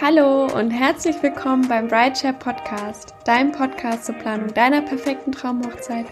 [0.00, 6.06] Hallo und herzlich willkommen beim Brideshare Podcast, deinem Podcast zur Planung deiner perfekten Traumhochzeit,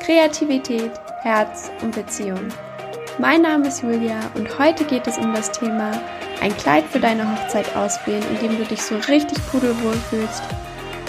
[0.00, 0.92] Kreativität,
[1.22, 2.48] Herz und Beziehung.
[3.18, 5.90] Mein Name ist Julia und heute geht es um das Thema
[6.40, 10.42] ein Kleid für deine Hochzeit auswählen, in dem du dich so richtig pudelwohl fühlst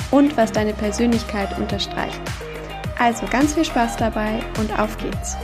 [0.10, 2.20] und was deine Persönlichkeit unterstreicht.
[2.98, 5.38] Also ganz viel Spaß dabei und auf geht's!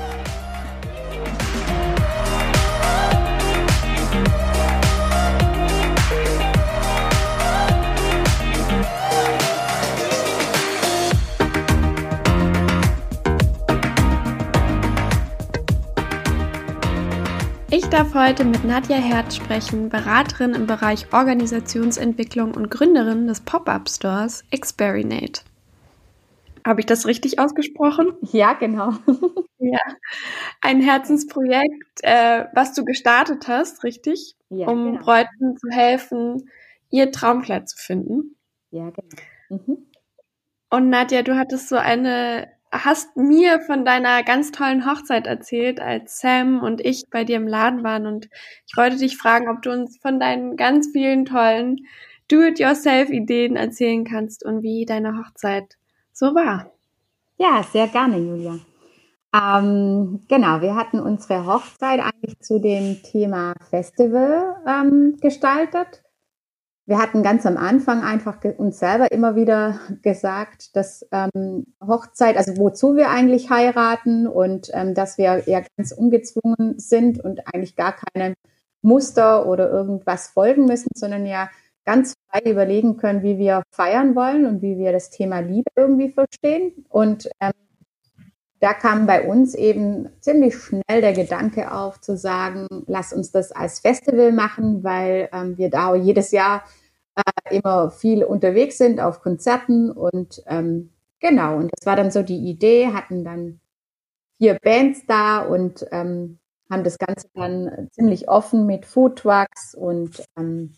[17.96, 25.44] Darf heute mit Nadja Herz sprechen, Beraterin im Bereich Organisationsentwicklung und Gründerin des Pop-Up-Stores Experinate.
[26.66, 28.18] Habe ich das richtig ausgesprochen?
[28.34, 28.90] Ja, genau.
[29.60, 29.80] ja,
[30.60, 34.36] ein Herzensprojekt, äh, was du gestartet hast, richtig?
[34.50, 35.02] Ja, um genau.
[35.02, 36.50] Bräuten zu helfen,
[36.90, 38.36] ihr Traumkleid zu finden.
[38.72, 39.08] Ja, genau.
[39.64, 39.78] Mhm.
[40.70, 42.50] Und Nadja, du hattest so eine
[42.84, 47.48] hast mir von deiner ganz tollen Hochzeit erzählt, als Sam und ich bei dir im
[47.48, 48.06] Laden waren.
[48.06, 48.30] Und
[48.68, 51.78] ich wollte dich fragen, ob du uns von deinen ganz vielen tollen
[52.28, 55.76] Do-it-yourself-Ideen erzählen kannst und wie deine Hochzeit
[56.12, 56.72] so war.
[57.38, 58.60] Ja, sehr gerne, Julia.
[59.36, 66.05] Ähm, genau, wir hatten unsere Hochzeit eigentlich zu dem Thema Festival ähm, gestaltet
[66.88, 72.58] wir hatten ganz am Anfang einfach uns selber immer wieder gesagt, dass ähm, Hochzeit, also
[72.58, 77.96] wozu wir eigentlich heiraten und ähm, dass wir ja ganz ungezwungen sind und eigentlich gar
[77.96, 78.36] keine
[78.84, 81.50] Muster oder irgendwas folgen müssen, sondern ja
[81.86, 86.10] ganz frei überlegen können, wie wir feiern wollen und wie wir das Thema Liebe irgendwie
[86.10, 86.86] verstehen.
[86.90, 87.52] Und ähm,
[88.60, 93.52] da kam bei uns eben ziemlich schnell der Gedanke auf, zu sagen, lass uns das
[93.52, 96.64] als Festival machen, weil ähm, wir da jedes Jahr
[97.16, 102.24] äh, immer viel unterwegs sind auf Konzerten und ähm, genau, und das war dann so
[102.24, 103.60] die Idee, hatten dann
[104.38, 106.40] vier Bands da und ähm,
[106.70, 110.74] haben das Ganze dann ziemlich offen mit Foodtrucks und ähm,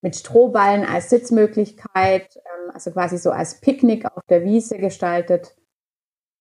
[0.00, 5.54] mit Strohballen als Sitzmöglichkeit, ähm, also quasi so als Picknick auf der Wiese gestaltet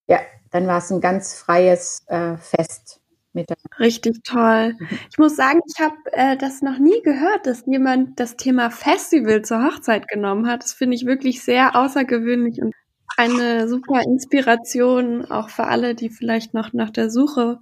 [0.08, 0.20] ja,
[0.52, 3.00] dann war es ein ganz freies äh, Fest.
[3.36, 4.76] Mit der Richtig toll.
[4.78, 4.88] Mhm.
[5.10, 9.42] Ich muss sagen, ich habe äh, das noch nie gehört, dass jemand das Thema Festival
[9.42, 10.64] zur Hochzeit genommen hat.
[10.64, 12.76] Das finde ich wirklich sehr außergewöhnlich und
[13.18, 17.60] eine super Inspiration auch für alle, die vielleicht noch nach der Suche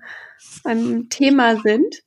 [0.64, 2.04] beim Thema sind.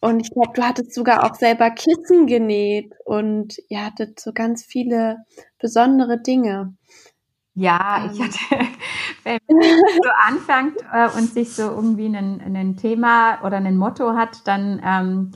[0.00, 4.64] Und ich glaube, du hattest sogar auch selber Kissen genäht und ihr hattet so ganz
[4.64, 5.24] viele
[5.58, 6.74] besondere Dinge.
[7.54, 8.26] Ja, ich ähm.
[8.26, 8.68] hatte,
[9.28, 14.46] wenn man so anfängt äh, und sich so irgendwie ein Thema oder ein Motto hat,
[14.46, 15.32] dann ähm,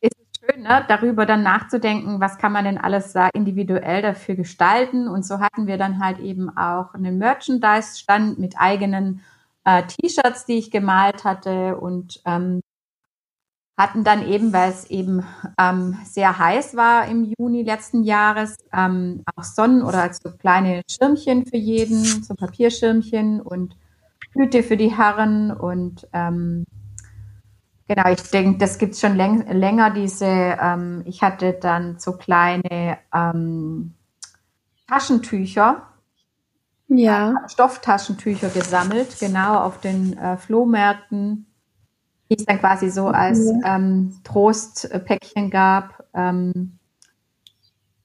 [0.00, 4.34] ist es schön, ne, darüber dann nachzudenken, was kann man denn alles da individuell dafür
[4.34, 5.08] gestalten.
[5.08, 9.22] Und so hatten wir dann halt eben auch einen Merchandise-Stand mit eigenen
[9.64, 12.60] äh, T-Shirts, die ich gemalt hatte und ähm,
[13.76, 15.24] hatten dann eben, weil es eben
[15.58, 21.46] ähm, sehr heiß war im Juni letzten Jahres, ähm, auch Sonnen- oder so kleine Schirmchen
[21.46, 23.76] für jeden, so Papierschirmchen und
[24.34, 26.64] Hüte für die Herren und ähm,
[27.88, 32.12] genau, ich denke, das gibt es schon läng länger, diese, ähm, ich hatte dann so
[32.12, 33.94] kleine ähm,
[34.86, 35.88] Taschentücher,
[36.88, 37.42] ja.
[37.48, 41.46] Stofftaschentücher gesammelt, genau auf den äh, Flohmärkten
[42.32, 46.04] die es dann quasi so als ähm, Trostpäckchen gab.
[46.14, 46.78] Ähm,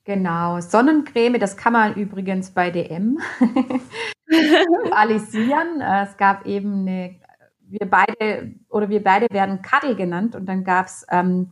[0.03, 3.19] genau, Sonnencreme, das kann man übrigens bei DM
[4.91, 5.79] alisieren.
[5.79, 7.15] Äh, es gab eben eine,
[7.61, 11.49] wir beide oder wir beide werden Cuddle genannt und dann gab es ähm,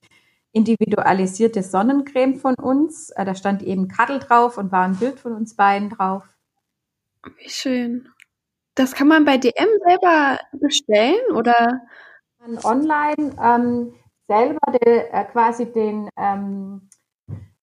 [0.52, 3.09] individualisierte Sonnencreme von uns.
[3.12, 6.24] Äh, da stand eben Cuddle drauf und war ein Bild von uns beiden drauf.
[7.38, 8.09] Wie schön.
[8.75, 11.81] Das kann man bei DM selber bestellen oder?
[12.63, 13.94] Online ähm,
[14.28, 16.89] selber de, äh, quasi den, ähm,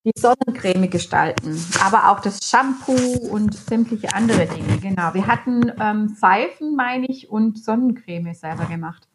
[0.04, 4.78] die Sonnencreme gestalten, aber auch das Shampoo und sämtliche andere Dinge.
[4.80, 5.14] Genau.
[5.14, 9.08] Wir hatten ähm, Seifen, meine ich, und Sonnencreme selber gemacht.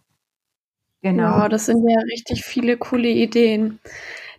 [1.01, 1.41] Genau.
[1.41, 3.79] Wow, das sind ja richtig viele coole Ideen.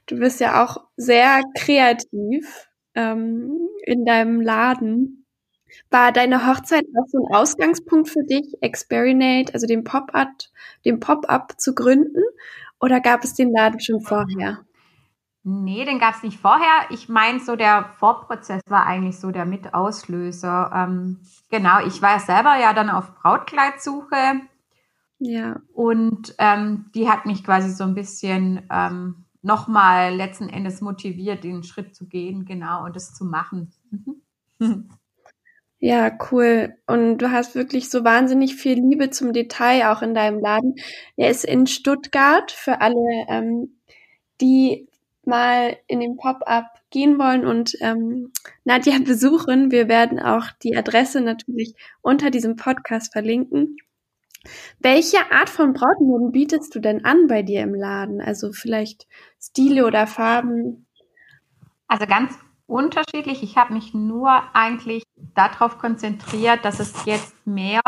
[0.07, 5.18] Du bist ja auch sehr kreativ ähm, in deinem Laden.
[5.91, 10.29] War deine Hochzeit auch so ein Ausgangspunkt für dich, Experinate, also den Pop-up,
[10.85, 12.23] den Pop-up zu gründen?
[12.81, 14.65] Oder gab es den Laden schon vorher?
[15.45, 16.91] Nee, den gab es nicht vorher.
[16.91, 20.71] Ich meine, so der Vorprozess war eigentlich so der Mitauslöser.
[20.75, 24.41] Ähm, genau, ich war selber ja dann auf Brautkleidsuche.
[25.21, 25.61] Ja.
[25.73, 31.63] Und ähm, die hat mich quasi so ein bisschen ähm, nochmal letzten Endes motiviert, den
[31.63, 33.73] Schritt zu gehen, genau, und es zu machen.
[35.81, 36.75] Ja, cool.
[36.87, 40.75] Und du hast wirklich so wahnsinnig viel Liebe zum Detail auch in deinem Laden.
[41.17, 43.79] Er ist in Stuttgart für alle, ähm,
[44.41, 44.89] die
[45.25, 48.33] mal in den Pop-up gehen wollen und ähm,
[48.65, 49.71] Nadja besuchen.
[49.71, 53.77] Wir werden auch die Adresse natürlich unter diesem Podcast verlinken.
[54.81, 58.21] Welche Art von Brautmoden bietest du denn an bei dir im Laden?
[58.21, 59.07] Also vielleicht
[59.41, 60.87] Stile oder Farben?
[61.87, 62.35] Also ganz
[62.69, 63.43] unterschiedlich.
[63.43, 65.03] Ich habe mich nur eigentlich
[65.35, 67.81] darauf konzentriert, dass es jetzt mehr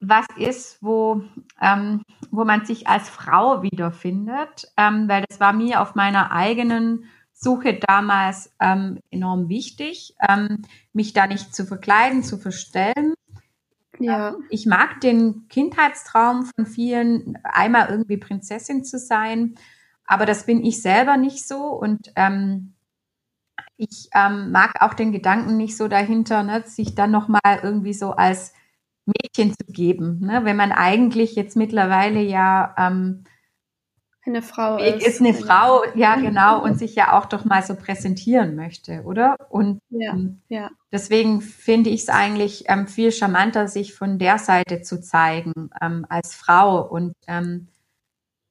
[0.00, 1.22] was ist, wo,
[1.60, 7.06] ähm, wo man sich als Frau wiederfindet, ähm, weil das war mir auf meiner eigenen
[7.32, 10.62] Suche damals ähm, enorm wichtig, ähm,
[10.92, 13.14] mich da nicht zu verkleiden, zu verstellen.
[13.98, 14.36] Ja.
[14.50, 19.56] Ich mag den Kindheitstraum von vielen, einmal irgendwie Prinzessin zu sein,
[20.04, 22.74] aber das bin ich selber nicht so und ähm,
[23.78, 28.10] ich ähm, mag auch den Gedanken nicht so dahinter, ne, sich dann nochmal irgendwie so
[28.10, 28.52] als
[29.06, 30.44] Mädchen zu geben, ne?
[30.44, 33.24] wenn man eigentlich jetzt mittlerweile ja ähm,
[34.26, 35.06] eine Frau ist.
[35.06, 39.36] Ist eine Frau, ja genau, und sich ja auch doch mal so präsentieren möchte, oder?
[39.48, 40.70] Und ja, ähm, ja.
[40.92, 46.04] deswegen finde ich es eigentlich ähm, viel charmanter, sich von der Seite zu zeigen ähm,
[46.10, 46.82] als Frau.
[46.86, 47.68] Und ähm,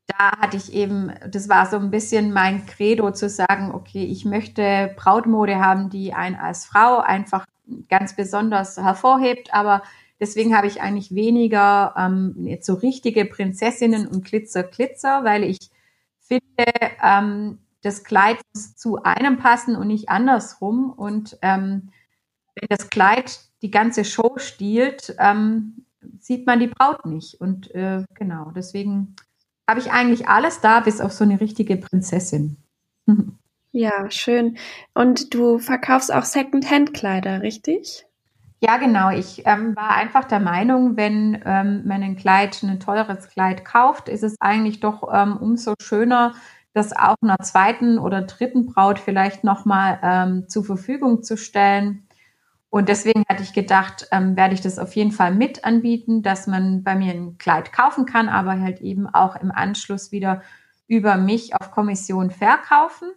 [0.08, 4.26] da hatte ich eben, das war so ein bisschen mein Credo zu sagen, okay, ich
[4.26, 7.46] möchte Brautmode haben, die einen als Frau einfach
[7.90, 9.84] ganz besonders hervorhebt, aber
[10.20, 15.70] deswegen habe ich eigentlich weniger ähm, so richtige Prinzessinnen und Glitzer, Glitzer, weil ich
[16.20, 16.44] finde,
[17.04, 20.92] ähm, das Kleid muss zu einem passen und nicht andersrum.
[20.92, 21.90] Und ähm,
[22.56, 25.86] wenn das Kleid die ganze Show stiehlt, ähm,
[26.20, 27.40] sieht man die Braut nicht.
[27.40, 29.16] Und äh, genau, deswegen
[29.68, 32.58] habe ich eigentlich alles da, bis auf so eine richtige Prinzessin.
[33.74, 34.58] Ja, schön.
[34.96, 38.08] Und du verkaufst auch Second-Hand-Kleider, richtig?
[38.60, 39.12] Ja, genau.
[39.12, 44.10] Ich ähm, war einfach der Meinung, wenn ähm, man ein Kleid, ein teures Kleid kauft,
[44.10, 46.34] ist es eigentlich doch ähm, umso schöner,
[46.74, 52.07] das auch einer zweiten oder dritten Braut vielleicht nochmal ähm, zur Verfügung zu stellen.
[52.70, 56.48] Und deswegen hatte ich gedacht, ähm, werde ich das auf jeden Fall mit anbieten, dass
[56.48, 60.42] man bei mir ein Kleid kaufen kann, aber halt eben auch im Anschluss wieder
[60.88, 63.12] über mich auf Kommission verkaufen.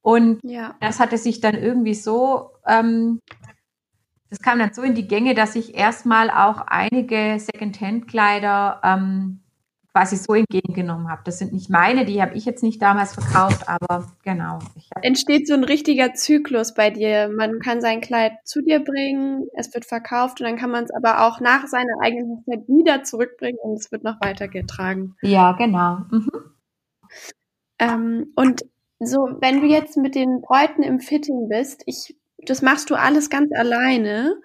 [0.00, 0.74] Und ja.
[0.80, 3.20] das hatte sich dann irgendwie so ähm,
[4.34, 9.43] das kam dann so in die Gänge, dass ich erstmal auch einige Secondhand-Kleider ähm,
[9.94, 11.22] quasi so entgegengenommen habe.
[11.24, 14.58] Das sind nicht meine, die habe ich jetzt nicht damals verkauft, aber genau.
[15.02, 17.28] Entsteht so ein richtiger Zyklus bei dir.
[17.28, 20.90] Man kann sein Kleid zu dir bringen, es wird verkauft und dann kann man es
[20.90, 25.14] aber auch nach seiner eigenen Hochzeit wieder zurückbringen und es wird noch weitergetragen.
[25.22, 25.98] Ja, genau.
[26.10, 26.30] Mhm.
[27.78, 28.62] Ähm, und
[28.98, 33.30] so, wenn du jetzt mit den Bräuten im Fitting bist, ich das machst du alles
[33.30, 34.36] ganz alleine,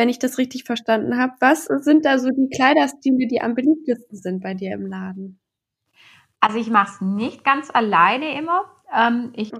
[0.00, 1.34] wenn ich das richtig verstanden habe.
[1.40, 5.38] Was sind da so die Kleiderstile, die am beliebtesten sind bei dir im Laden?
[6.40, 8.64] Also ich mache es nicht ganz alleine immer.
[8.90, 9.52] Ähm, ich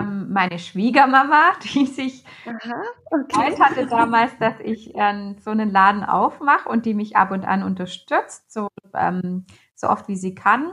[0.00, 3.54] ähm, meine Schwiegermama, die sich Aha, okay.
[3.60, 7.62] hatte damals, dass ich äh, so einen Laden aufmache und die mich ab und an
[7.62, 9.44] unterstützt, so, ähm,
[9.74, 10.72] so oft wie sie kann.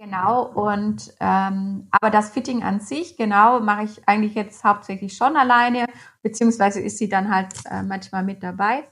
[0.00, 5.36] Genau, und ähm, aber das Fitting an sich, genau, mache ich eigentlich jetzt hauptsächlich schon
[5.36, 5.86] alleine,
[6.22, 8.84] beziehungsweise ist sie dann halt äh, manchmal mit dabei.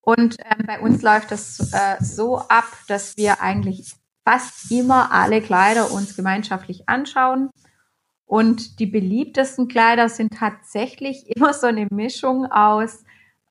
[0.00, 5.40] Und ähm, bei uns läuft das äh, so ab, dass wir eigentlich fast immer alle
[5.42, 7.50] Kleider uns gemeinschaftlich anschauen.
[8.26, 13.04] Und die beliebtesten Kleider sind tatsächlich immer so eine Mischung aus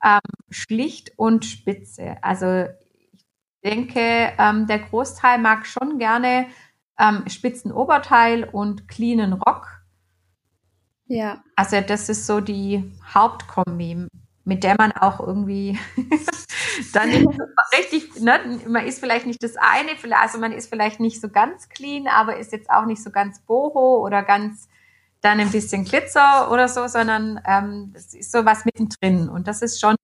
[0.04, 2.18] ähm, schlicht und spitze.
[2.20, 2.66] Also
[3.12, 3.24] ich
[3.64, 6.48] denke, ähm, der Großteil mag schon gerne
[6.98, 9.82] ähm, spitzen Oberteil und cleanen Rock.
[11.06, 11.42] Ja.
[11.56, 14.08] Also das ist so die Hauptkombi,
[14.44, 15.78] mit der man auch irgendwie
[16.92, 17.10] dann
[17.78, 21.68] richtig, ne, man ist vielleicht nicht das eine, also man ist vielleicht nicht so ganz
[21.68, 24.68] clean, aber ist jetzt auch nicht so ganz boho oder ganz
[25.20, 29.80] dann ein bisschen Glitzer oder so, sondern ähm, das ist sowas mittendrin und das ist
[29.80, 29.96] schon,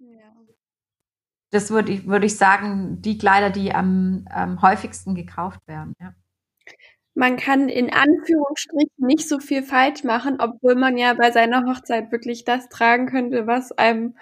[1.50, 6.14] das würde ich, würde ich sagen, die Kleider, die am, am häufigsten gekauft werden, ja
[7.14, 12.10] man kann in Anführungsstrichen nicht so viel falsch machen, obwohl man ja bei seiner Hochzeit
[12.10, 14.16] wirklich das tragen könnte, was einem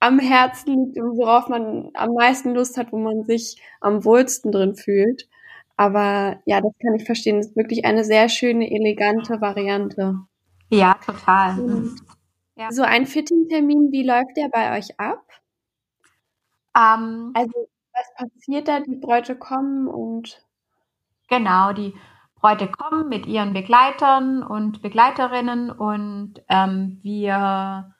[0.00, 4.50] am Herzen liegt und worauf man am meisten Lust hat, wo man sich am wohlsten
[4.50, 5.28] drin fühlt.
[5.76, 7.36] Aber ja, das kann ich verstehen.
[7.36, 10.16] Das ist wirklich eine sehr schöne, elegante Variante.
[10.70, 11.84] Ja, total.
[12.56, 12.70] Ja.
[12.70, 15.22] So ein Fitting-Termin, wie läuft der bei euch ab?
[16.74, 17.32] Um, ähm.
[17.34, 18.80] also, was passiert da?
[18.80, 20.44] Die Bräute kommen und.
[21.32, 21.94] Genau, die
[22.34, 27.94] Bräute kommen mit ihren Begleitern und Begleiterinnen und ähm, wir,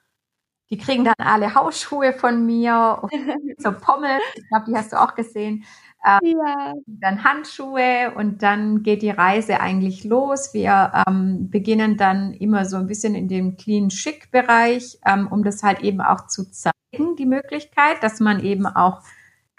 [0.69, 3.01] die kriegen dann alle Hausschuhe von mir,
[3.57, 5.65] so Pommel, ich glaube, die hast du auch gesehen.
[6.05, 6.73] Ähm, ja.
[6.85, 10.53] Dann Handschuhe und dann geht die Reise eigentlich los.
[10.53, 15.43] Wir ähm, beginnen dann immer so ein bisschen in dem Clean Chic Bereich, ähm, um
[15.43, 19.01] das halt eben auch zu zeigen, die Möglichkeit, dass man eben auch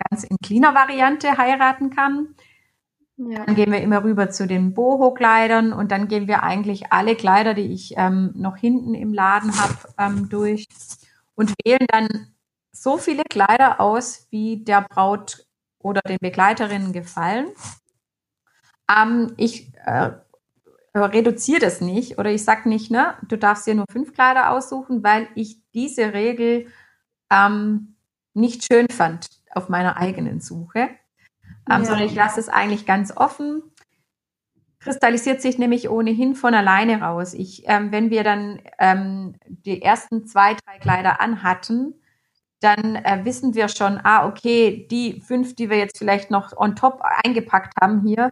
[0.08, 2.36] ganz in cleaner Variante heiraten kann.
[3.16, 3.44] Ja.
[3.44, 7.54] Dann gehen wir immer rüber zu den Boho-Kleidern und dann gehen wir eigentlich alle Kleider,
[7.54, 10.66] die ich ähm, noch hinten im Laden habe, ähm, durch
[11.36, 12.08] und wählen dann
[12.72, 15.46] so viele Kleider aus, wie der Braut
[15.78, 17.46] oder den Begleiterinnen gefallen.
[18.90, 20.10] Ähm, ich äh,
[20.92, 25.04] reduziere das nicht oder ich sage nicht, ne, du darfst dir nur fünf Kleider aussuchen,
[25.04, 26.66] weil ich diese Regel
[27.30, 27.94] ähm,
[28.32, 30.90] nicht schön fand auf meiner eigenen Suche
[31.70, 31.84] ähm, ja.
[31.84, 33.62] sondern ich lasse es eigentlich ganz offen.
[34.80, 37.32] Kristallisiert sich nämlich ohnehin von alleine raus.
[37.32, 41.94] Ich, ähm, wenn wir dann ähm, die ersten zwei, drei Kleider anhatten,
[42.60, 46.76] dann äh, wissen wir schon, ah, okay, die fünf, die wir jetzt vielleicht noch on
[46.76, 48.30] top eingepackt haben hier,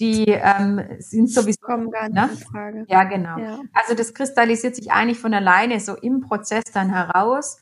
[0.00, 1.60] die ähm, sind sowieso.
[1.60, 2.28] Kommen gar nicht ne?
[2.30, 2.86] in Frage.
[2.88, 3.38] Ja, genau.
[3.38, 3.60] Ja.
[3.74, 7.60] Also das kristallisiert sich eigentlich von alleine so im Prozess dann heraus.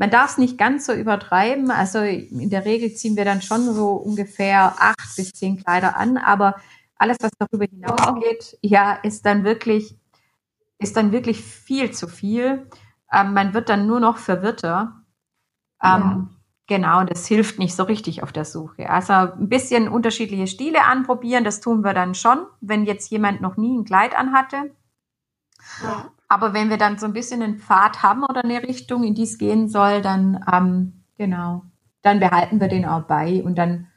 [0.00, 1.70] Man darf es nicht ganz so übertreiben.
[1.70, 6.16] Also in der Regel ziehen wir dann schon so ungefähr acht bis zehn Kleider an,
[6.16, 6.56] aber
[6.96, 9.98] alles, was darüber hinausgeht, ja, ist dann wirklich,
[10.78, 12.66] ist dann wirklich viel zu viel.
[13.12, 15.02] Ähm, man wird dann nur noch verwirrter.
[15.82, 16.28] Ähm, ja.
[16.66, 18.88] Genau, das hilft nicht so richtig auf der Suche.
[18.88, 23.58] Also ein bisschen unterschiedliche Stile anprobieren, das tun wir dann schon, wenn jetzt jemand noch
[23.58, 24.74] nie ein Kleid anhatte.
[25.82, 26.10] Ja.
[26.30, 29.24] Aber wenn wir dann so ein bisschen einen Pfad haben oder eine Richtung, in die
[29.24, 31.64] es gehen soll, dann ähm, genau,
[32.02, 33.88] dann behalten wir den auch bei und dann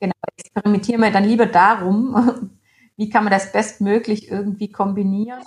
[0.00, 2.50] genau experimentieren wir dann lieber darum,
[2.96, 5.44] wie kann man das bestmöglich irgendwie kombinieren.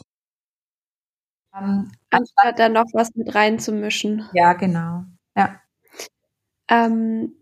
[1.53, 4.29] Ähm, Anstatt dann noch was mit reinzumischen.
[4.31, 5.03] Ja, genau.
[5.36, 5.60] Ja.
[6.69, 7.36] Ähm,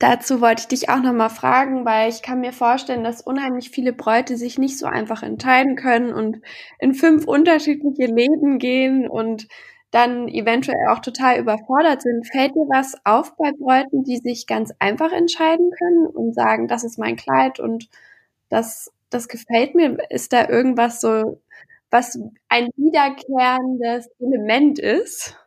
[0.00, 3.92] Dazu wollte ich dich auch nochmal fragen, weil ich kann mir vorstellen, dass unheimlich viele
[3.92, 6.40] Bräute sich nicht so einfach entscheiden können und
[6.78, 9.46] in fünf unterschiedliche Läden gehen und
[9.90, 12.26] dann eventuell auch total überfordert sind.
[12.26, 16.82] Fällt dir was auf bei Bräuten, die sich ganz einfach entscheiden können und sagen, das
[16.84, 17.88] ist mein Kleid und
[18.48, 19.98] das, das gefällt mir?
[20.10, 21.40] Ist da irgendwas so,
[21.90, 25.39] was ein wiederkehrendes Element ist?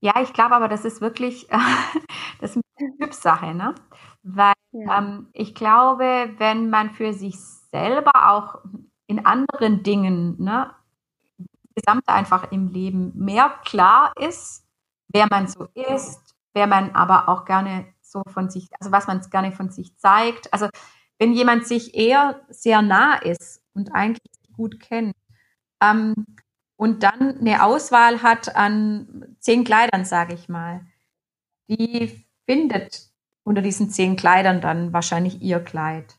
[0.00, 1.48] Ja, ich glaube aber, das ist wirklich,
[2.40, 3.74] das ist eine Typsache, ne?
[4.22, 4.98] Weil ja.
[4.98, 7.38] ähm, ich glaube, wenn man für sich
[7.70, 8.60] selber auch
[9.06, 10.70] in anderen Dingen, ne,
[11.74, 14.66] gesamt einfach im Leben mehr klar ist,
[15.08, 19.20] wer man so ist, wer man aber auch gerne so von sich, also was man
[19.30, 20.52] gerne von sich zeigt.
[20.52, 20.68] Also
[21.18, 25.14] wenn jemand sich eher sehr nah ist und eigentlich gut kennt,
[25.80, 26.26] ähm,
[26.78, 30.86] und dann eine Auswahl hat an zehn Kleidern, sage ich mal,
[31.68, 33.08] die findet
[33.42, 36.14] unter diesen zehn Kleidern dann wahrscheinlich ihr Kleid.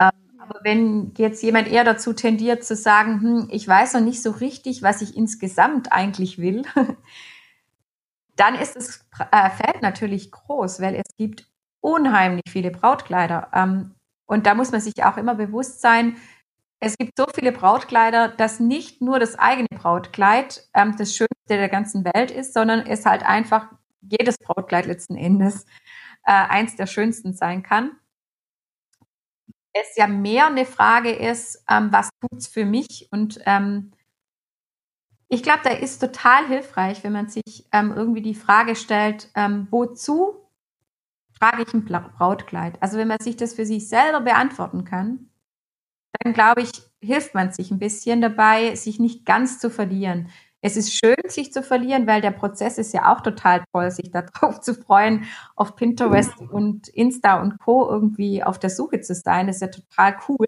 [0.00, 4.22] Ähm, aber wenn jetzt jemand eher dazu tendiert zu sagen, hm, ich weiß noch nicht
[4.22, 6.62] so richtig, was ich insgesamt eigentlich will,
[8.36, 13.50] dann ist das äh, Feld natürlich groß, weil es gibt unheimlich viele Brautkleider.
[13.52, 16.16] Ähm, und da muss man sich auch immer bewusst sein,
[16.80, 21.68] es gibt so viele Brautkleider, dass nicht nur das eigene Brautkleid ähm, das Schönste der
[21.68, 23.68] ganzen Welt ist, sondern es halt einfach
[24.00, 25.66] jedes Brautkleid letzten Endes
[26.24, 27.92] äh, eins der schönsten sein kann.
[29.72, 33.08] Es ja mehr eine Frage ist, ähm, was tut's für mich?
[33.12, 33.92] Und ähm,
[35.28, 39.68] ich glaube, da ist total hilfreich, wenn man sich ähm, irgendwie die Frage stellt, ähm,
[39.70, 40.48] wozu
[41.38, 42.82] trage ich ein Brautkleid?
[42.82, 45.29] Also wenn man sich das für sich selber beantworten kann,
[46.22, 50.28] dann glaube ich, hilft man sich ein bisschen dabei, sich nicht ganz zu verlieren.
[50.62, 54.10] Es ist schön, sich zu verlieren, weil der Prozess ist ja auch total toll, sich
[54.12, 55.24] darauf zu freuen,
[55.56, 57.88] auf Pinterest und Insta und Co.
[57.88, 59.46] irgendwie auf der Suche zu sein.
[59.46, 60.46] Das ist ja total cool.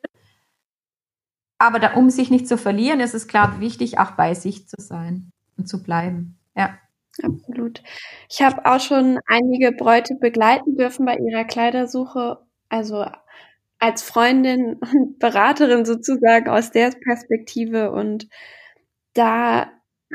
[1.59, 4.69] Aber da, um sich nicht zu verlieren, ist es, glaube ich, wichtig, auch bei sich
[4.69, 6.37] zu sein und zu bleiben.
[6.57, 6.77] Ja.
[7.23, 7.83] Absolut.
[8.31, 12.39] Ich habe auch schon einige Bräute begleiten dürfen bei ihrer Kleidersuche.
[12.71, 13.05] Also
[13.83, 17.91] als Freundin und Beraterin sozusagen aus der Perspektive.
[17.93, 18.29] Und
[19.15, 19.71] da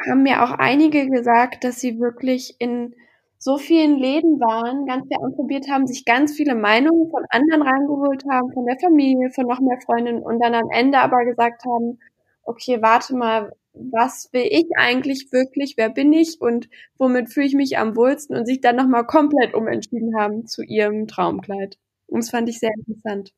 [0.07, 2.95] haben mir auch einige gesagt, dass sie wirklich in
[3.39, 8.23] so vielen Läden waren, ganz viel anprobiert haben, sich ganz viele Meinungen von anderen reingeholt
[8.29, 11.99] haben, von der Familie, von noch mehr Freundinnen und dann am Ende aber gesagt haben,
[12.43, 17.53] okay, warte mal, was will ich eigentlich wirklich, wer bin ich und womit fühle ich
[17.53, 21.77] mich am wohlsten und sich dann nochmal komplett umentschieden haben zu ihrem Traumkleid.
[22.07, 23.33] Und das fand ich sehr interessant.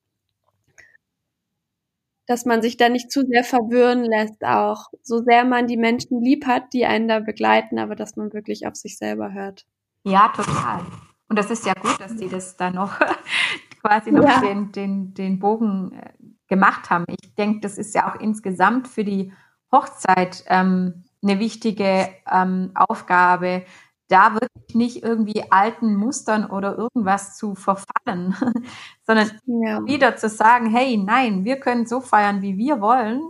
[2.29, 6.21] Dass man sich da nicht zu sehr verwirren lässt, auch so sehr man die Menschen
[6.21, 9.65] lieb hat, die einen da begleiten, aber dass man wirklich auf sich selber hört.
[10.03, 10.85] Ja, total.
[11.27, 12.99] Und das ist ja gut, dass die das da noch
[13.81, 14.41] quasi noch ja.
[14.41, 16.11] den, den, den Bogen äh,
[16.47, 17.05] gemacht haben.
[17.07, 19.33] Ich denke, das ist ja auch insgesamt für die
[19.71, 23.63] Hochzeit ähm, eine wichtige ähm, Aufgabe,
[24.09, 28.35] da wirklich nicht irgendwie alten Mustern oder irgendwas zu verfallen,
[29.07, 29.85] sondern ja.
[29.85, 33.21] wieder zu sagen, hey, nein, wir können so feiern, wie wir wollen.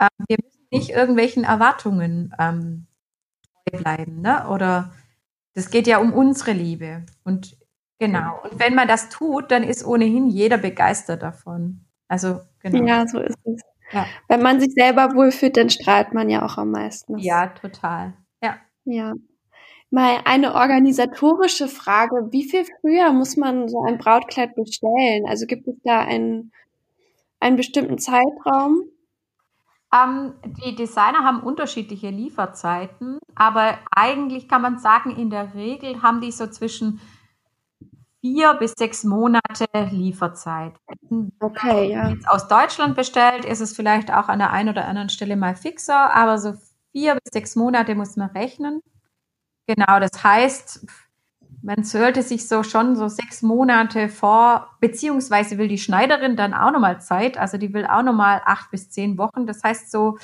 [0.00, 2.86] Ähm, wir müssen nicht irgendwelchen Erwartungen ähm,
[3.70, 4.48] bleiben, ne?
[4.48, 4.92] Oder
[5.54, 7.04] das geht ja um unsere Liebe.
[7.24, 7.56] Und
[7.98, 8.40] genau.
[8.42, 11.84] Und wenn man das tut, dann ist ohnehin jeder begeistert davon.
[12.08, 12.86] Also genau.
[12.86, 13.60] Ja, so ist es.
[13.92, 14.06] Ja.
[14.28, 17.18] Wenn man sich selber wohlfühlt, dann strahlt man ja auch am meisten.
[17.18, 18.14] Ja, total.
[18.42, 18.56] Ja.
[18.84, 19.14] Ja.
[19.90, 22.28] Mal eine organisatorische Frage.
[22.30, 25.26] Wie viel früher muss man so ein Brautkleid bestellen?
[25.28, 26.52] Also gibt es da einen,
[27.38, 28.82] einen bestimmten Zeitraum?
[29.94, 36.20] Ähm, die Designer haben unterschiedliche Lieferzeiten, aber eigentlich kann man sagen, in der Regel haben
[36.20, 37.00] die so zwischen
[38.20, 40.72] vier bis sechs Monate Lieferzeit.
[41.38, 42.08] Okay, ja.
[42.08, 45.54] Jetzt aus Deutschland bestellt, ist es vielleicht auch an der einen oder anderen Stelle mal
[45.54, 46.54] fixer, aber so
[46.90, 48.80] vier bis sechs Monate muss man rechnen.
[49.68, 50.86] Genau, das heißt,
[51.62, 56.70] man sollte sich so schon so sechs Monate vor, beziehungsweise will die Schneiderin dann auch
[56.72, 59.46] nochmal Zeit, also die will auch nochmal acht bis zehn Wochen.
[59.46, 60.18] Das heißt, so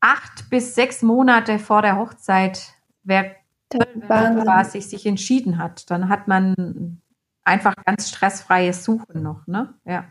[0.00, 3.36] acht bis sechs Monate vor der Hochzeit wäre
[4.08, 5.90] quasi sich entschieden hat.
[5.90, 7.02] Dann hat man
[7.44, 9.74] einfach ganz stressfreies Suchen noch, ne?
[9.84, 10.04] Ja.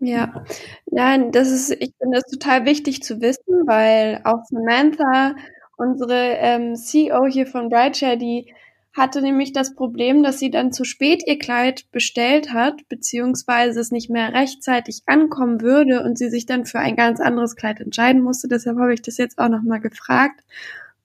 [0.00, 0.44] Ja,
[0.90, 5.34] nein, das ist, ich finde das total wichtig zu wissen, weil auch Samantha
[5.80, 8.52] Unsere ähm, CEO hier von Brightshare, die
[8.94, 13.90] hatte nämlich das Problem, dass sie dann zu spät ihr Kleid bestellt hat, beziehungsweise es
[13.90, 18.20] nicht mehr rechtzeitig ankommen würde und sie sich dann für ein ganz anderes Kleid entscheiden
[18.20, 18.46] musste.
[18.46, 20.42] Deshalb habe ich das jetzt auch nochmal gefragt,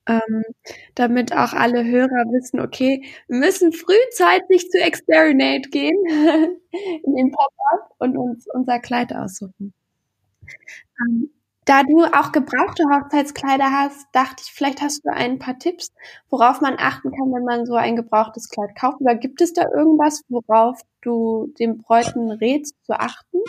[0.08, 0.43] ähm,
[0.93, 5.95] damit auch alle Hörer wissen, okay, wir müssen frühzeitig zu Exterinate gehen
[7.06, 9.73] in den Pop-up und uns unser Kleid aussuchen.
[11.00, 11.30] Ähm,
[11.65, 15.91] da du auch gebrauchte Hochzeitskleider hast, dachte ich, vielleicht hast du ein paar Tipps,
[16.30, 19.01] worauf man achten kann, wenn man so ein gebrauchtes Kleid kauft.
[19.01, 23.39] Oder gibt es da irgendwas, worauf du dem Bräuten rätst zu achten?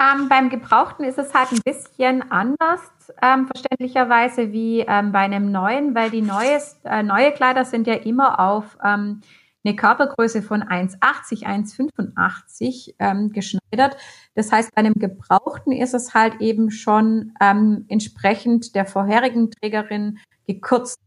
[0.00, 2.80] Ähm, beim Gebrauchten ist es halt ein bisschen anders,
[3.20, 7.94] ähm, verständlicherweise, wie ähm, bei einem neuen, weil die neues, äh, neue Kleider sind ja
[7.94, 9.22] immer auf ähm,
[9.68, 13.96] eine Körpergröße von 1,80, 1,85 ähm, geschneidert.
[14.34, 20.18] Das heißt, bei einem Gebrauchten ist es halt eben schon ähm, entsprechend der vorherigen Trägerin
[20.46, 21.00] gekürzt.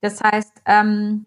[0.00, 1.26] Das heißt, ähm,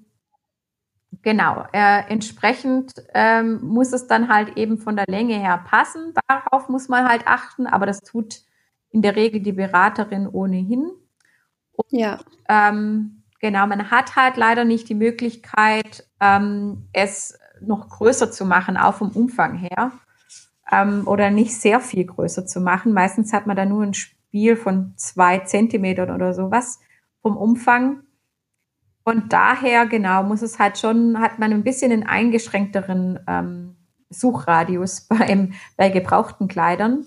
[1.21, 6.13] genau, äh, entsprechend ähm, muss es dann halt eben von der Länge her passen.
[6.28, 8.41] Darauf muss man halt achten, aber das tut
[8.91, 10.91] in der Regel die Beraterin ohnehin.
[11.73, 12.19] Und, ja.
[12.47, 18.78] Ähm, Genau, man hat halt leider nicht die Möglichkeit, ähm, es noch größer zu machen,
[18.78, 19.92] auch vom Umfang her.
[20.70, 22.94] Ähm, oder nicht sehr viel größer zu machen.
[22.94, 26.80] Meistens hat man da nur ein Spiel von zwei Zentimetern oder sowas
[27.22, 28.04] vom Umfang.
[29.04, 33.78] Und daher, genau, muss es halt schon, hat man ein bisschen einen eingeschränkteren ähm,
[34.10, 37.06] Suchradius beim, bei gebrauchten Kleidern.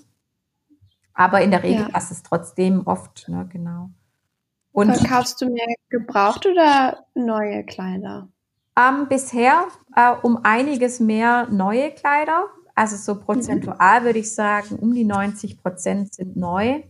[1.12, 1.88] Aber in der Regel ja.
[1.90, 3.90] passt es trotzdem oft, ne, genau.
[4.72, 8.28] Und Verkaufst du mehr gebraucht oder neue Kleider?
[8.78, 9.64] Ähm, bisher
[9.96, 12.46] äh, um einiges mehr neue Kleider.
[12.74, 14.04] Also so prozentual mhm.
[14.04, 16.82] würde ich sagen, um die 90 Prozent sind neu.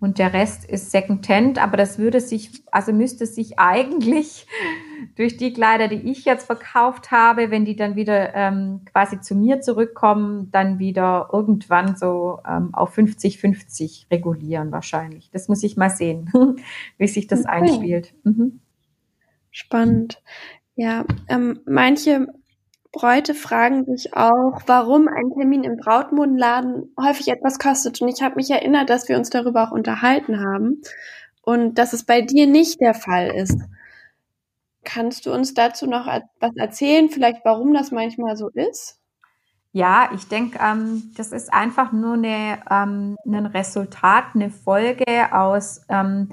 [0.00, 4.46] Und der Rest ist Secondhand, aber das würde sich, also müsste sich eigentlich
[5.16, 9.34] durch die Kleider, die ich jetzt verkauft habe, wenn die dann wieder ähm, quasi zu
[9.34, 15.30] mir zurückkommen, dann wieder irgendwann so ähm, auf 50-50 regulieren wahrscheinlich.
[15.32, 16.30] Das muss ich mal sehen,
[16.98, 17.50] wie sich das okay.
[17.50, 18.14] einspielt.
[18.24, 18.60] Mhm.
[19.50, 20.22] Spannend.
[20.76, 22.28] Ja, ähm, manche
[22.92, 28.00] Bräute fragen sich auch, warum ein Termin im Brautmodenladen häufig etwas kostet.
[28.00, 30.82] Und ich habe mich erinnert, dass wir uns darüber auch unterhalten haben
[31.42, 33.60] und dass es bei dir nicht der Fall ist.
[34.82, 36.06] Kannst du uns dazu noch
[36.40, 38.98] was erzählen, vielleicht warum das manchmal so ist?
[39.72, 45.82] Ja, ich denke, ähm, das ist einfach nur eine, ähm, ein Resultat, eine Folge aus
[45.88, 46.30] ähm,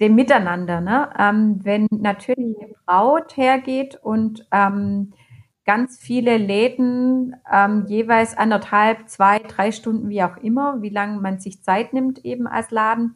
[0.00, 0.80] dem Miteinander.
[0.80, 1.10] Ne?
[1.18, 5.12] Ähm, wenn natürlich eine Braut hergeht und ähm,
[5.66, 11.38] ganz viele Läden ähm, jeweils anderthalb, zwei, drei Stunden, wie auch immer, wie lange man
[11.38, 13.14] sich Zeit nimmt eben als Laden,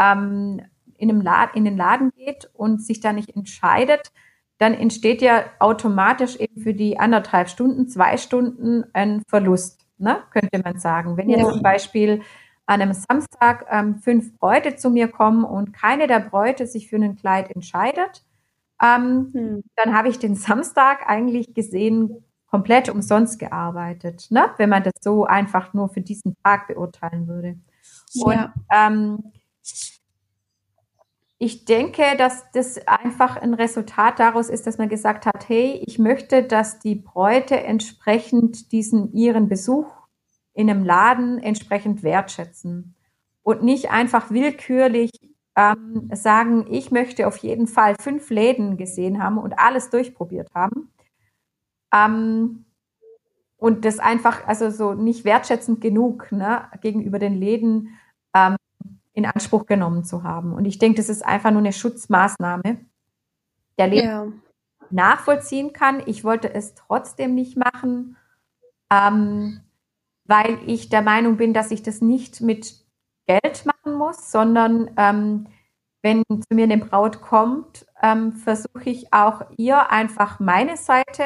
[0.00, 0.60] ähm,
[0.98, 4.12] in, einem Laden, in den Laden geht und sich da nicht entscheidet,
[4.58, 9.86] dann entsteht ja automatisch eben für die anderthalb Stunden, zwei Stunden ein Verlust.
[9.98, 11.16] ne, könnte man sagen.
[11.16, 11.38] Wenn ja.
[11.38, 12.22] jetzt zum Beispiel
[12.66, 16.96] an einem Samstag ähm, fünf Bräute zu mir kommen und keine der Bräute sich für
[16.96, 18.24] ein Kleid entscheidet,
[18.82, 19.64] ähm, hm.
[19.76, 24.50] dann habe ich den Samstag eigentlich gesehen komplett umsonst gearbeitet, ne?
[24.56, 27.56] wenn man das so einfach nur für diesen Tag beurteilen würde.
[28.14, 28.54] Und ja.
[28.72, 29.32] ähm,
[31.38, 35.98] ich denke, dass das einfach ein Resultat daraus ist, dass man gesagt hat, hey, ich
[35.98, 39.86] möchte, dass die Bräute entsprechend diesen ihren Besuch
[40.56, 42.94] in einem Laden entsprechend wertschätzen
[43.42, 45.10] und nicht einfach willkürlich
[45.54, 50.90] ähm, sagen, ich möchte auf jeden Fall fünf Läden gesehen haben und alles durchprobiert haben.
[51.94, 52.64] Ähm,
[53.58, 57.98] und das einfach, also so nicht wertschätzend genug ne, gegenüber den Läden
[58.34, 58.56] ähm,
[59.12, 60.54] in Anspruch genommen zu haben.
[60.54, 62.78] Und ich denke, das ist einfach nur eine Schutzmaßnahme,
[63.78, 64.26] der Läden ja.
[64.90, 66.02] nachvollziehen kann.
[66.06, 68.16] Ich wollte es trotzdem nicht machen,
[68.90, 69.60] ähm,
[70.26, 72.74] weil ich der Meinung bin, dass ich das nicht mit
[73.26, 75.46] Geld machen muss, sondern ähm,
[76.02, 81.22] wenn zu mir eine Braut kommt, ähm, versuche ich auch ihr einfach meine Seite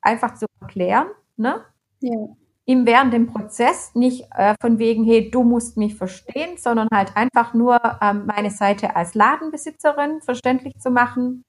[0.00, 1.06] einfach zu erklären.
[1.36, 1.62] Ne?
[2.00, 2.16] Ja.
[2.64, 7.16] Ihm während dem Prozess nicht äh, von wegen, hey, du musst mich verstehen, sondern halt
[7.16, 11.44] einfach nur ähm, meine Seite als Ladenbesitzerin verständlich zu machen.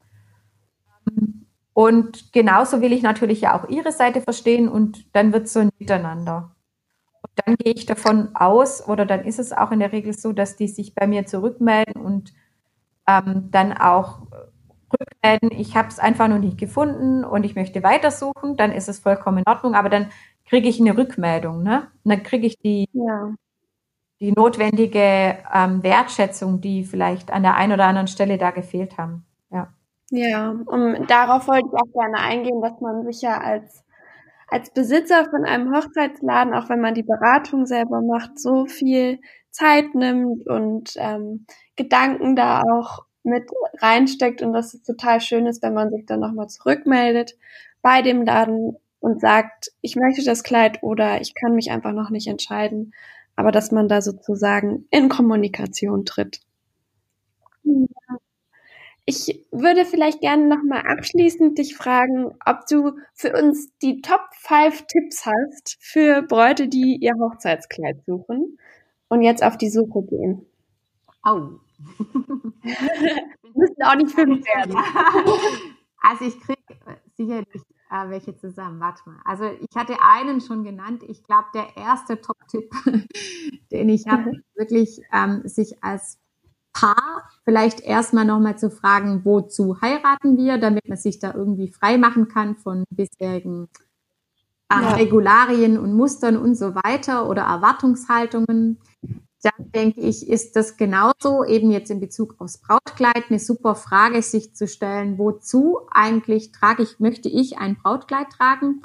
[1.74, 5.60] Und genauso will ich natürlich ja auch ihre Seite verstehen und dann wird es so
[5.60, 6.53] ein Miteinander.
[7.36, 10.34] Und dann gehe ich davon aus, oder dann ist es auch in der Regel so,
[10.34, 12.34] dass die sich bei mir zurückmelden und
[13.08, 14.20] ähm, dann auch
[14.94, 19.00] rückmelden, ich habe es einfach noch nicht gefunden und ich möchte weitersuchen, dann ist es
[19.00, 20.10] vollkommen in Ordnung, aber dann
[20.46, 21.88] kriege ich eine Rückmeldung, ne?
[22.04, 23.34] Und dann kriege ich die, ja.
[24.20, 29.26] die notwendige ähm, Wertschätzung, die vielleicht an der einen oder anderen Stelle da gefehlt haben.
[29.50, 29.70] Ja.
[30.12, 33.83] Ja, um darauf wollte ich auch gerne eingehen, dass man sich ja als
[34.48, 39.96] als Besitzer von einem Hochzeitsladen, auch wenn man die Beratung selber macht, so viel Zeit
[39.96, 45.74] nimmt und ähm, Gedanken da auch mit reinsteckt und dass es total schön ist, wenn
[45.74, 47.38] man sich dann nochmal zurückmeldet
[47.82, 52.10] bei dem Laden und sagt, ich möchte das Kleid oder ich kann mich einfach noch
[52.10, 52.94] nicht entscheiden,
[53.36, 56.42] aber dass man da sozusagen in Kommunikation tritt.
[59.06, 64.86] Ich würde vielleicht gerne nochmal abschließend dich fragen, ob du für uns die Top 5
[64.88, 68.58] Tipps hast für Bräute, die ihr Hochzeitskleid suchen
[69.08, 70.46] und jetzt auf die Suche gehen.
[71.22, 71.60] Au.
[73.56, 74.76] Müssen auch nicht fünf werden.
[76.02, 76.60] Also ich kriege
[77.16, 78.80] sicherlich äh, welche zusammen.
[78.80, 79.20] Warte mal.
[79.24, 81.04] Also ich hatte einen schon genannt.
[81.08, 82.70] Ich glaube, der erste Top-Tipp,
[83.72, 84.44] den ich habe, mhm.
[84.56, 86.20] wirklich ähm, sich als
[86.74, 92.00] Paar vielleicht erstmal nochmal zu fragen, wozu heiraten wir, damit man sich da irgendwie frei
[92.00, 93.70] machen kann von bisherigen
[94.80, 94.94] äh, ja.
[94.96, 98.80] Regularien und Mustern und so weiter oder Erwartungshaltungen
[99.44, 104.22] dann denke ich, ist das genauso eben jetzt in Bezug aufs Brautkleid eine super Frage,
[104.22, 108.82] sich zu stellen, wozu eigentlich trage ich, möchte ich ein Brautkleid tragen?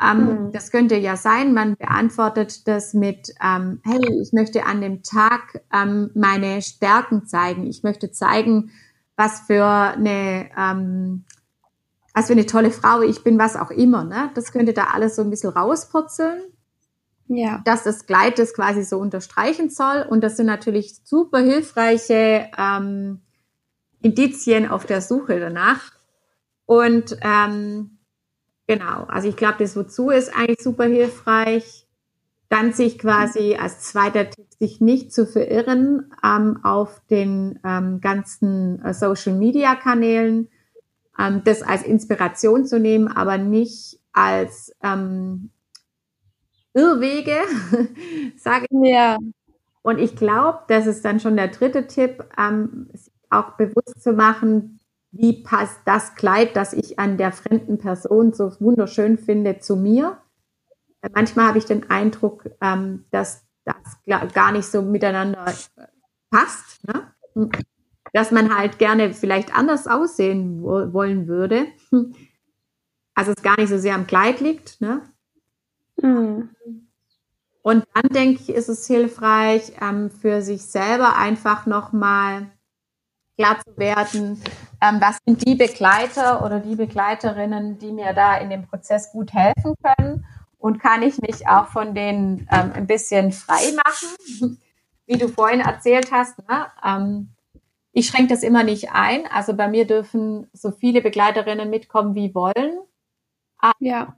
[0.00, 0.52] Ähm, mhm.
[0.52, 5.62] Das könnte ja sein, man beantwortet das mit, ähm, hey, ich möchte an dem Tag
[5.72, 7.66] ähm, meine Stärken zeigen.
[7.66, 8.72] Ich möchte zeigen,
[9.16, 11.24] was für eine, ähm,
[12.16, 14.02] was für eine tolle Frau ich bin, was auch immer.
[14.02, 14.30] Ne?
[14.34, 16.42] Das könnte da alles so ein bisschen rauspurzeln
[17.28, 17.60] ja.
[17.64, 20.04] dass das Kleid das quasi so unterstreichen soll.
[20.08, 23.20] Und das sind natürlich super hilfreiche ähm,
[24.02, 25.92] Indizien auf der Suche danach.
[26.66, 27.98] Und ähm,
[28.66, 31.86] genau, also ich glaube, das Wozu ist eigentlich super hilfreich.
[32.48, 38.80] Dann sich quasi als zweiter Tipp, sich nicht zu verirren ähm, auf den ähm, ganzen
[38.84, 40.48] äh, Social-Media-Kanälen,
[41.18, 45.50] ähm, das als Inspiration zu nehmen, aber nicht als ähm,
[46.74, 47.36] Irrwege,
[48.36, 48.88] sage ich.
[48.88, 49.18] Ja.
[49.82, 54.12] Und ich glaube, das ist dann schon der dritte Tipp, ähm, sich auch bewusst zu
[54.12, 59.76] machen, wie passt das Kleid, das ich an der fremden Person so wunderschön finde, zu
[59.76, 60.18] mir.
[61.14, 63.98] Manchmal habe ich den Eindruck, ähm, dass das
[64.32, 65.44] gar nicht so miteinander
[66.30, 66.84] passt.
[66.86, 67.58] Ne?
[68.12, 71.66] Dass man halt gerne vielleicht anders aussehen wollen würde.
[73.18, 74.78] Also es gar nicht so sehr am Kleid liegt.
[74.82, 75.00] Ne?
[76.02, 76.50] Mhm.
[77.62, 82.50] Und dann denke ich, ist es hilfreich, ähm, für sich selber einfach nochmal
[83.36, 84.42] klar zu werden,
[84.80, 89.32] ähm, was sind die Begleiter oder die Begleiterinnen, die mir da in dem Prozess gut
[89.32, 90.24] helfen können
[90.58, 94.58] und kann ich mich auch von denen ähm, ein bisschen frei machen,
[95.06, 96.38] wie du vorhin erzählt hast.
[96.48, 96.66] Ne?
[96.84, 97.35] Ähm,
[97.96, 99.26] ich schränke das immer nicht ein.
[99.26, 102.78] Also bei mir dürfen so viele Begleiterinnen mitkommen, wie wollen.
[103.78, 104.14] Ja.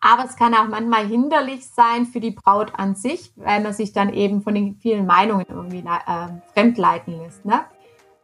[0.00, 3.92] Aber es kann auch manchmal hinderlich sein für die Braut an sich, weil man sich
[3.92, 7.44] dann eben von den vielen Meinungen irgendwie äh, fremdleiten lässt.
[7.44, 7.66] Ne?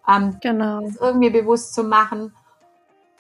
[0.09, 0.81] Ähm, genau.
[0.81, 2.35] Das irgendwie bewusst zu machen.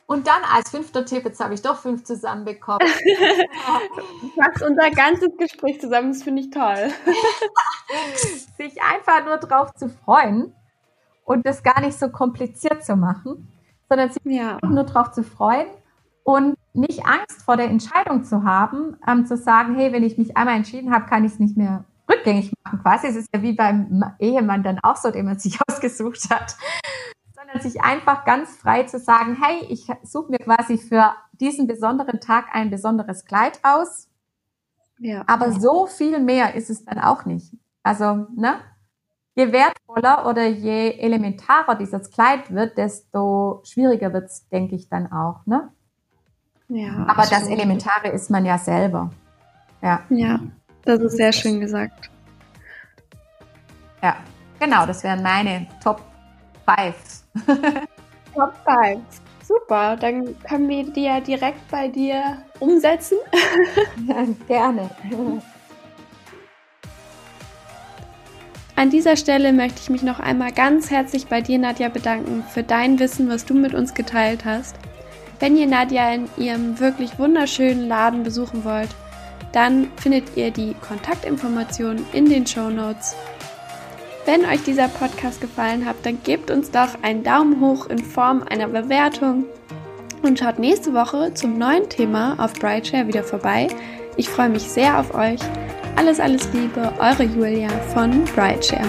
[0.06, 2.80] Und dann als fünfter Tipp, jetzt habe ich doch fünf zusammenbekommen.
[4.36, 6.90] machst unser ganzes Gespräch zusammen, das finde ich toll.
[8.56, 10.54] sich einfach nur drauf zu freuen
[11.30, 13.48] und das gar nicht so kompliziert zu machen,
[13.88, 14.58] sondern sich ja.
[14.66, 15.68] nur drauf zu freuen
[16.24, 20.36] und nicht Angst vor der Entscheidung zu haben, ähm, zu sagen, hey, wenn ich mich
[20.36, 22.80] einmal entschieden habe, kann ich es nicht mehr rückgängig machen.
[22.82, 26.56] Quasi es ist ja wie beim Ehemann dann auch so, den man sich ausgesucht hat,
[27.32, 32.18] sondern sich einfach ganz frei zu sagen, hey, ich suche mir quasi für diesen besonderen
[32.18, 34.08] Tag ein besonderes Kleid aus.
[34.98, 35.22] Ja.
[35.28, 37.54] Aber so viel mehr ist es dann auch nicht.
[37.84, 38.58] Also, ne?
[39.34, 45.10] Je wertvoller oder je elementarer dieses Kleid wird, desto schwieriger wird es, denke ich, dann
[45.12, 45.70] auch, ne?
[46.68, 47.06] Ja.
[47.08, 47.32] Aber absolut.
[47.32, 49.10] das Elementare ist man ja selber.
[49.82, 50.00] Ja.
[50.10, 50.40] Ja,
[50.84, 52.10] das ist sehr schön gesagt.
[54.02, 54.16] Ja,
[54.58, 56.00] genau, das wären meine Top
[56.66, 57.24] 5.
[58.34, 59.00] Top 5.
[59.42, 63.18] Super, dann können wir die ja direkt bei dir umsetzen.
[64.06, 64.90] Ja, gerne.
[68.80, 72.62] An dieser Stelle möchte ich mich noch einmal ganz herzlich bei dir, Nadja, bedanken für
[72.62, 74.74] dein Wissen, was du mit uns geteilt hast.
[75.38, 78.88] Wenn ihr Nadja in ihrem wirklich wunderschönen Laden besuchen wollt,
[79.52, 83.16] dann findet ihr die Kontaktinformationen in den Show Notes.
[84.24, 88.44] Wenn euch dieser Podcast gefallen hat, dann gebt uns doch einen Daumen hoch in Form
[88.48, 89.44] einer Bewertung
[90.22, 93.68] und schaut nächste Woche zum neuen Thema auf Brightshare wieder vorbei.
[94.16, 95.40] Ich freue mich sehr auf euch.
[95.96, 98.88] Alles, alles Liebe, eure Julia von Brightshare.